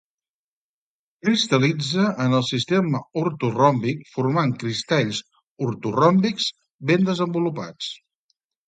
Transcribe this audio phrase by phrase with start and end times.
[1.25, 5.23] Cristal·litza en el sistema ortoròmbic formant cristalls
[5.69, 6.53] ortoròmbics
[6.93, 7.97] ben desenvolupats.